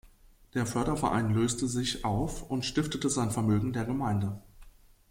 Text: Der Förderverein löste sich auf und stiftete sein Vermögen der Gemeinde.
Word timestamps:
Der 0.55 0.65
Förderverein 0.65 1.31
löste 1.31 1.67
sich 1.67 2.03
auf 2.05 2.49
und 2.49 2.65
stiftete 2.65 3.07
sein 3.07 3.29
Vermögen 3.29 3.71
der 3.71 3.85
Gemeinde. 3.85 4.41